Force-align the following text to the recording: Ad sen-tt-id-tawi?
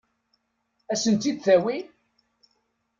Ad 0.91 0.99
sen-tt-id-tawi? 1.01 1.77